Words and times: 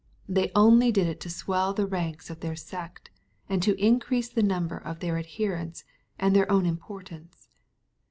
They 0.27 0.51
only 0.55 0.91
did 0.91 1.05
it 1.05 1.19
to 1.19 1.29
swell 1.29 1.75
the 1.75 1.85
ranks 1.85 2.31
of 2.31 2.39
their 2.39 2.55
sect, 2.55 3.11
and 3.47 3.61
to 3.61 3.79
increase 3.79 4.29
the 4.29 4.41
number 4.41 4.77
of 4.79 4.97
their 4.99 5.19
adherents, 5.19 5.83
and 6.17 6.35
their 6.35 6.51
own 6.51 6.65
importance. 6.65 7.49